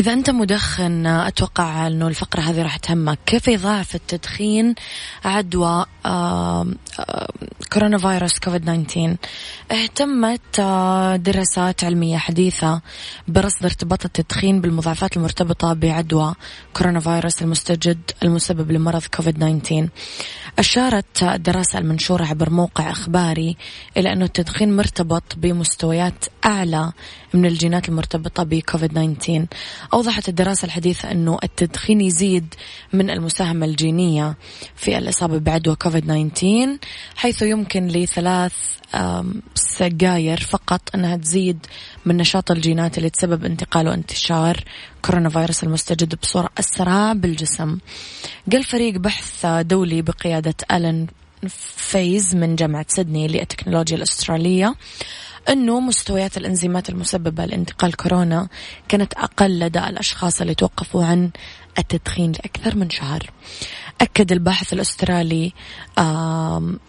إذا 0.00 0.12
أنت 0.12 0.30
مدخن 0.30 1.06
أتوقع 1.06 1.86
أنه 1.86 2.08
الفقرة 2.08 2.40
هذه 2.40 2.62
راح 2.62 2.76
تهمك. 2.76 3.18
كيف 3.26 3.48
يضاعف 3.48 3.94
التدخين 3.94 4.74
عدوى 5.24 5.84
كورونا 7.72 7.98
فيروس 7.98 8.38
كوفيد 8.38 8.84
19 8.86 9.16
اهتمت 9.72 10.60
دراسات 11.20 11.84
علمية 11.84 12.16
حديثة 12.16 12.80
برصد 13.28 13.64
ارتباط 13.64 14.04
التدخين 14.04 14.60
بالمضاعفات 14.60 15.16
المرتبطة 15.16 15.72
بعدوى 15.72 16.34
كورونا 16.72 17.00
فيروس 17.00 17.42
المستجد 17.42 18.10
المسبب 18.22 18.70
لمرض 18.72 19.02
كوفيد 19.16 19.60
19 19.62 19.88
أشارت 20.58 21.22
الدراسة 21.22 21.78
المنشورة 21.78 22.24
عبر 22.24 22.50
موقع 22.50 22.90
إخباري 22.90 23.56
إلى 23.96 24.12
أنه 24.12 24.24
التدخين 24.24 24.76
مرتبط 24.76 25.22
بمستويات 25.36 26.24
أعلى 26.44 26.92
من 27.34 27.46
الجينات 27.46 27.88
المرتبطة 27.88 28.42
بكوفيد 28.42 28.90
19 28.90 29.46
أوضحت 29.92 30.28
الدراسة 30.28 30.66
الحديثة 30.66 31.10
أنه 31.10 31.38
التدخين 31.44 32.00
يزيد 32.00 32.54
من 32.92 33.10
المساهمة 33.10 33.66
الجينية 33.66 34.36
في 34.76 34.98
الإصابة 34.98 35.38
بعدوى 35.38 35.76
كوفيد 35.76 36.32
19 36.34 36.78
حيث 37.16 37.42
يمكن 37.42 37.86
لثلاث 37.86 38.52
سجاير 39.54 40.40
فقط 40.40 40.80
أنها 40.94 41.16
تزيد 41.16 41.66
من 42.06 42.16
نشاط 42.16 42.50
الجينات 42.50 42.98
اللي 42.98 43.10
تسبب 43.10 43.44
انتقال 43.44 43.88
وانتشار 43.88 44.64
كورونا 45.02 45.28
فيروس 45.28 45.64
المستجد 45.64 46.14
بصورة 46.14 46.50
أسرع 46.58 47.12
بالجسم. 47.12 47.78
قال 48.52 48.64
فريق 48.64 48.94
بحث 48.94 49.46
دولي 49.46 50.02
بقيادة 50.02 50.54
ألن 50.72 51.06
فيز 51.76 52.34
من 52.34 52.56
جامعة 52.56 52.86
سيدني 52.88 53.28
للتكنولوجيا 53.28 53.96
الأسترالية 53.96 54.74
أنه 55.48 55.80
مستويات 55.80 56.36
الإنزيمات 56.36 56.88
المسببة 56.88 57.44
لانتقال 57.44 57.96
كورونا 57.96 58.48
كانت 58.88 59.12
أقل 59.14 59.58
لدى 59.58 59.78
الأشخاص 59.78 60.40
اللي 60.40 60.54
توقفوا 60.54 61.04
عن 61.04 61.30
التدخين 61.78 62.32
لأكثر 62.32 62.76
من 62.76 62.90
شهر. 62.90 63.30
أكد 64.00 64.32
الباحث 64.32 64.72
الأسترالي 64.72 65.52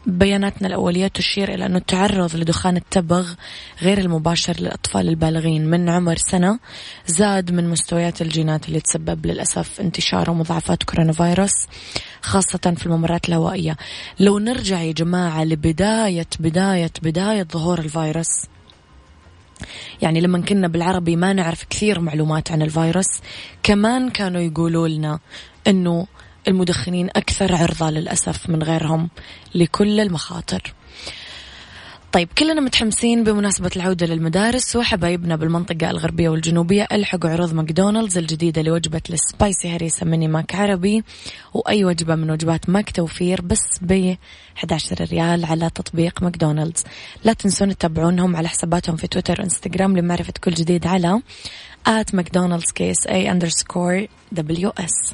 بياناتنا 0.06 0.68
الأولية 0.68 1.08
تشير 1.08 1.54
إلى 1.54 1.66
أنه 1.66 1.78
التعرض 1.78 2.36
لدخان 2.36 2.78
التبغ 2.78 3.34
غير 3.82 3.98
المباشر 3.98 4.56
للأطفال 4.60 5.10
البالغين 5.10 5.66
من 5.66 5.90
عمر 5.90 6.18
سنة 6.18 6.60
زاد 7.08 7.52
من 7.52 7.70
مستويات 7.70 8.22
الجينات 8.22 8.68
اللي 8.68 8.80
تسبب 8.80 9.26
للأسف 9.26 9.82
انتشار 9.82 10.32
ومضاعفات 10.32 10.84
كورونا 10.84 11.14
فيروس 11.14 11.54
خاصة 12.22 12.74
في 12.78 12.86
الممرات 12.86 13.30
الهوائية. 13.30 13.78
لو 14.20 14.40
نرجع 14.40 14.82
يا 14.82 14.92
جماعة 14.92 15.44
لبداية 15.44 16.28
بداية 16.40 16.92
بداية 17.02 17.48
ظهور 17.54 17.80
الفيروس 17.80 18.46
يعني 20.02 20.22
لما 20.22 20.42
كنا 20.42 20.68
بالعربي 20.68 21.16
ما 21.16 21.34
نعرف 21.34 21.64
كثير 21.70 22.00
معلومات 22.00 22.52
عن 22.52 22.62
الفيروس 22.62 23.22
كمان 23.64 24.10
كانوا 24.10 24.42
يقولوا 24.42 24.88
لنا 24.88 25.20
إنه 25.68 26.08
المدخنين 26.48 27.10
أكثر 27.16 27.56
عرضة 27.56 27.90
للأسف 27.90 28.50
من 28.50 28.64
غيرهم 28.64 29.10
لكل 29.56 30.00
المخاطر. 30.00 30.74
طيب 32.12 32.30
كلنا 32.38 32.62
متحمسين 32.62 33.24
بمناسبة 33.24 33.72
العودة 33.76 34.06
للمدارس 34.06 34.76
وحبايبنا 34.76 35.36
بالمنطقة 35.36 35.90
الغربية 35.90 36.30
والجنوبية 36.30 36.88
ألحقوا 36.92 37.30
عروض 37.30 37.54
ماكدونالدز 37.54 38.18
الجديدة 38.18 38.62
لوجبة 38.62 39.02
ال 39.10 39.21
spicy 39.21 39.76
هريسة 39.76 40.06
mini 40.06 40.28
Mac 40.28 40.56
عربي 40.56 41.04
وأي 41.54 41.86
وجبة 41.86 42.16
من 42.16 42.32
وجبات 42.32 42.70
ماك 42.70 42.92
توفير 42.92 43.42
بس 43.42 43.80
ب 43.82 44.16
11 44.58 45.06
ريال 45.12 45.46
على 45.46 45.70
تطبيق 45.70 46.24
ماكدونالدز. 46.24 46.84
لا 47.24 47.34
تنسون 47.34 47.78
تتابعونهم 47.78 48.36
على 48.36 48.48
حساباتهم 48.48 48.96
في 48.96 49.08
تويتر 49.08 49.42
وإنستغرام 49.42 49.98
لمعرفة 49.98 50.34
كل 50.44 50.52
جديد 50.52 50.88
على 50.88 51.22
at 51.88 52.14
McDonald's 52.14 52.72
KSA 52.72 53.40
underscore 53.40 54.10
WS 54.32 55.14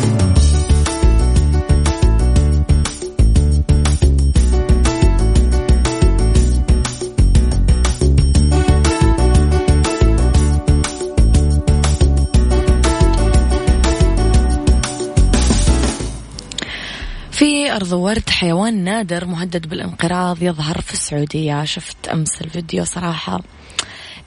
في 17.41 17.71
أرض 17.71 17.91
ورد 17.91 18.29
حيوان 18.29 18.83
نادر 18.83 19.25
مهدد 19.25 19.69
بالانقراض 19.69 20.43
يظهر 20.43 20.81
في 20.81 20.93
السعودية. 20.93 21.65
شفت 21.65 22.07
أمس 22.07 22.41
الفيديو 22.41 22.85
صراحة. 22.85 23.41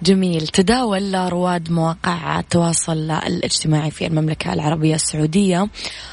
جميل. 0.05 0.47
تداول 0.47 1.15
رواد 1.15 1.71
مواقع 1.71 2.41
التواصل 2.41 3.11
الاجتماعي 3.11 3.91
في 3.91 4.07
المملكة 4.07 4.53
العربية 4.53 4.95
السعودية 4.95 5.69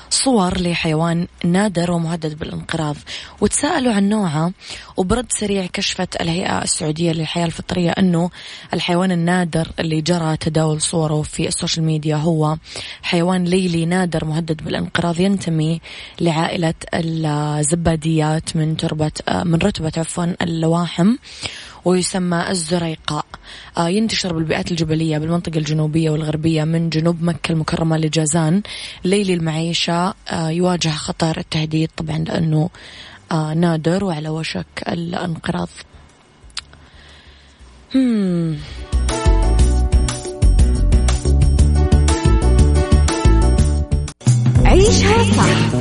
صور 0.09 0.61
لحيوان 0.61 1.27
نادر 1.45 1.91
ومهدد 1.91 2.39
بالانقراض. 2.39 2.95
وتساءلوا 3.41 3.93
عن 3.93 4.09
نوعه. 4.09 4.51
وبرد 4.97 5.25
سريع 5.29 5.65
كشفت 5.65 6.21
الهيئة 6.21 6.63
السعودية 6.63 7.11
للحياة 7.11 7.45
الفطرية 7.45 7.91
أنه 7.91 8.29
الحيوان 8.73 9.11
النادر 9.11 9.67
اللي 9.79 10.01
جرى 10.01 10.37
تداول 10.37 10.81
صوره 10.81 11.21
في 11.21 11.47
ال 11.47 11.53
social 11.53 11.85
media 11.85 12.15
هو 12.15 12.57
حيوان 13.01 13.43
ليلي 13.43 13.85
نادر 13.85 14.25
مهدد 14.25 14.63
بالانقراض. 14.63 15.19
ينتمي 15.19 15.81
لعائلة 16.19 16.73
الزباديات 16.93 18.55
من 18.55 18.77
تربة 18.77 19.11
من 19.43 19.55
رتبة 19.55 19.91
عفوا 19.97 20.25
اللواحم. 20.41 21.15
ويسمى 21.85 22.45
الزريقاء. 22.49 23.25
آه، 23.77 23.89
ينتشر 23.89 24.33
بالبيئات 24.33 24.71
الجبلية 24.71 25.17
بالمنطقة 25.17 25.57
الجنوبية 25.57 26.09
والغربية 26.09 26.63
من 26.63 26.89
جنوب 26.89 27.23
مكة 27.23 27.51
المكرمة 27.51 27.97
لجازان. 27.97 28.61
ليلي 29.05 29.33
المعيشة 29.33 30.13
آه، 30.31 30.49
يواجه 30.49 30.89
خطر 30.89 31.37
التهديد 31.37 31.89
طبعا 31.97 32.17
لأنه 32.17 32.69
آه، 33.31 33.53
نادر 33.53 34.03
وعلى 34.03 34.29
وشك 34.29 34.83
الانقراض. 34.87 35.69
Hmm. 37.93 38.55
عيشها 44.65 45.23
صح. 45.23 45.80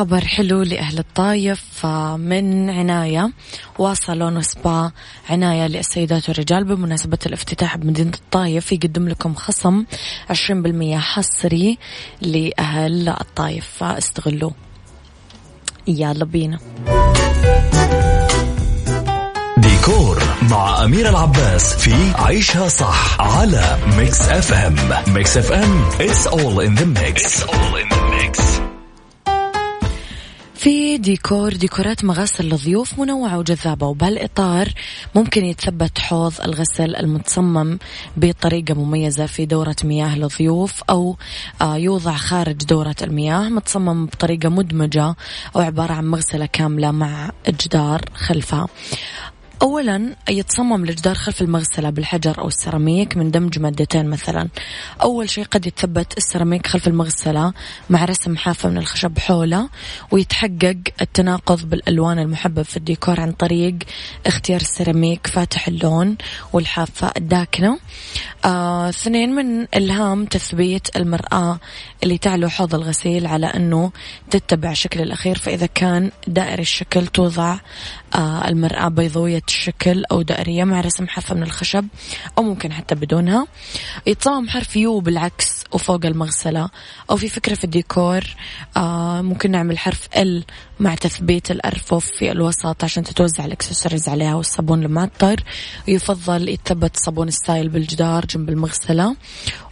خبر 0.00 0.24
حلو 0.24 0.62
لأهل 0.62 0.98
الطايف 0.98 1.86
من 2.16 2.70
عناية 2.70 3.30
واصلون 3.78 4.42
سبا 4.42 4.90
عناية 5.30 5.66
للسيدات 5.66 6.28
والرجال 6.28 6.64
بمناسبة 6.64 7.18
الافتتاح 7.26 7.76
بمدينة 7.76 8.12
الطايف 8.14 8.72
يقدم 8.72 9.08
لكم 9.08 9.34
خصم 9.34 9.84
20% 10.32 10.94
حصري 10.94 11.78
لأهل 12.20 13.08
الطايف 13.08 13.68
فاستغلوه 13.78 14.54
يلا 15.88 16.24
بينا. 16.24 16.58
ديكور 19.56 20.22
مع 20.50 20.84
أميرة 20.84 21.08
العباس 21.08 21.74
في 21.74 22.12
عيشها 22.14 22.68
صح 22.68 23.20
على 23.20 23.78
Mix 23.96 24.28
FM 24.28 24.76
Mix 25.14 25.36
FM 25.36 25.90
it's 25.90 26.26
all 26.26 26.60
in 26.60 26.80
the 26.80 26.86
mix, 26.86 27.22
it's 27.22 27.42
all 27.42 27.76
in 27.76 27.88
the 27.88 28.02
mix. 28.10 28.69
في 30.60 30.98
ديكور 30.98 31.52
ديكورات 31.52 32.04
مغاسل 32.04 32.44
للضيوف 32.44 32.98
منوعة 32.98 33.38
وجذابة 33.38 33.86
وبهالإطار 33.86 34.68
ممكن 35.14 35.44
يتثبت 35.44 35.98
حوض 35.98 36.32
الغسل 36.44 36.96
المتصمم 36.96 37.78
بطريقة 38.16 38.74
مميزة 38.74 39.26
في 39.26 39.46
دورة 39.46 39.76
مياه 39.84 40.18
للضيوف 40.18 40.82
أو 40.90 41.16
آه، 41.62 41.76
يوضع 41.76 42.14
خارج 42.14 42.56
دورة 42.56 42.94
المياه 43.02 43.48
متصمم 43.48 44.06
بطريقة 44.06 44.48
مدمجة 44.48 45.14
أو 45.56 45.60
عبارة 45.60 45.92
عن 45.92 46.06
مغسلة 46.06 46.46
كاملة 46.46 46.90
مع 46.90 47.30
جدار 47.48 48.00
خلفها 48.14 48.66
أولا 49.62 50.16
يتصمم 50.28 50.84
الجدار 50.84 51.14
خلف 51.14 51.42
المغسلة 51.42 51.90
بالحجر 51.90 52.38
أو 52.38 52.48
السيراميك 52.48 53.16
من 53.16 53.30
دمج 53.30 53.58
مادتين 53.58 54.06
مثلا. 54.06 54.48
أول 55.02 55.30
شيء 55.30 55.44
قد 55.44 55.66
يتثبت 55.66 56.16
السيراميك 56.16 56.66
خلف 56.66 56.88
المغسلة 56.88 57.52
مع 57.90 58.04
رسم 58.04 58.36
حافة 58.36 58.68
من 58.68 58.78
الخشب 58.78 59.18
حولة 59.18 59.68
ويتحقق 60.10 60.76
التناقض 61.00 61.70
بالألوان 61.70 62.18
المحبب 62.18 62.62
في 62.62 62.76
الديكور 62.76 63.20
عن 63.20 63.32
طريق 63.32 63.74
اختيار 64.26 64.60
السيراميك 64.60 65.26
فاتح 65.26 65.68
اللون 65.68 66.16
والحافة 66.52 67.12
الداكنة. 67.16 67.78
آه، 68.44 68.88
اثنين 68.88 69.34
من 69.34 69.66
إلهام 69.74 70.24
تثبيت 70.24 70.96
المرآة 70.96 71.58
اللي 72.02 72.18
تعلو 72.18 72.48
حوض 72.48 72.74
الغسيل 72.74 73.26
على 73.26 73.46
أنه 73.46 73.92
تتبع 74.30 74.70
الشكل 74.70 75.00
الأخير 75.00 75.38
فإذا 75.38 75.66
كان 75.66 76.10
دائري 76.26 76.62
الشكل 76.62 77.06
توضع 77.06 77.56
آه، 78.14 78.48
المرآة 78.48 78.88
بيضاوية 78.88 79.42
الشكل 79.48 80.04
أو 80.04 80.22
دائرية 80.22 80.64
مع 80.64 80.80
رسم 80.80 81.08
حافة 81.08 81.34
من 81.34 81.42
الخشب 81.42 81.86
أو 82.38 82.42
ممكن 82.42 82.72
حتى 82.72 82.94
بدونها. 82.94 83.46
يتصمم 84.06 84.48
حرف 84.48 84.76
U 84.76 85.00
بالعكس 85.00 85.64
وفوق 85.72 86.06
المغسلة. 86.06 86.68
أو 87.10 87.16
في 87.16 87.28
فكرة 87.28 87.54
في 87.54 87.64
الديكور 87.64 88.24
آه 88.76 89.22
ممكن 89.22 89.50
نعمل 89.50 89.78
حرف 89.78 90.08
L 90.16 90.44
مع 90.80 90.94
تثبيت 90.94 91.50
الأرفف 91.50 92.06
في 92.06 92.32
الوسط 92.32 92.84
عشان 92.84 93.02
تتوزع 93.02 93.44
الإكسسوارز 93.44 94.08
عليها 94.08 94.34
والصابون 94.34 94.82
المعطر 94.82 95.44
ويفضل 95.88 96.48
يتثبت 96.48 96.96
صابون 96.96 97.28
السايل 97.28 97.68
بالجدار 97.68 98.26
جنب 98.26 98.48
المغسلة 98.48 99.16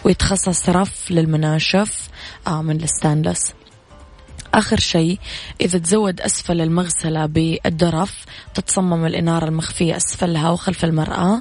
ويتخصص 0.04 0.68
رف 0.68 1.10
للمناشف. 1.10 2.08
من 2.48 2.82
الستانلس 2.82 3.54
آخر 4.54 4.80
شيء 4.80 5.18
إذا 5.61 5.78
تزود 5.78 6.20
أسفل 6.20 6.61
المغسلة 6.61 7.26
بالدرف 7.26 8.24
تتصمم 8.54 9.06
الإنارة 9.06 9.44
المخفية 9.44 9.96
أسفلها 9.96 10.50
وخلف 10.50 10.84
المرآة 10.84 11.40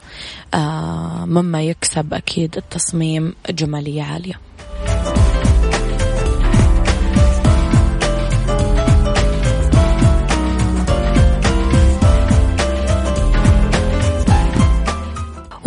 آه 0.54 1.26
مما 1.26 1.62
يكسب 1.63 2.13
أكيد 2.13 2.58
التصميم 2.58 3.34
جمالية 3.50 4.04
عالية. 4.04 4.39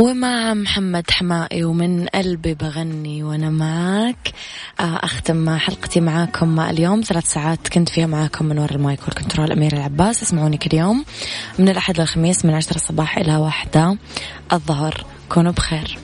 ومع 0.01 0.55
محمد 0.55 1.11
حمائي 1.11 1.65
ومن 1.65 2.07
قلبي 2.07 2.55
بغني 2.55 3.23
وأنا 3.23 3.51
معاك 3.51 4.33
آه، 4.81 5.01
أختم 5.05 5.57
حلقتي 5.57 6.01
معاكم 6.01 6.61
اليوم. 6.61 7.01
ثلاث 7.01 7.27
ساعات 7.27 7.69
كنت 7.69 7.89
فيها 7.89 8.07
معاكم 8.07 8.45
من 8.45 8.59
وراء 8.59 8.75
المايك 8.75 9.01
والكنترول. 9.05 9.53
أمير 9.53 9.73
العباس 9.73 10.23
اسمعوني 10.23 10.57
كل 10.57 10.77
يوم. 10.77 11.05
من 11.59 11.69
الأحد 11.69 12.01
للخميس 12.01 12.45
من 12.45 12.55
عشرة 12.55 12.77
الصباح 12.77 13.19
إلى 13.19 13.37
واحدة 13.37 13.99
الظهر. 14.53 15.05
كونوا 15.29 15.53
بخير. 15.53 15.99